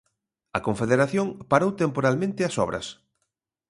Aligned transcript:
A 0.57 0.59
Confederación 0.67 1.27
parou 1.51 1.71
temporalmente 1.83 2.41
as 2.49 2.55
obras. 2.65 2.87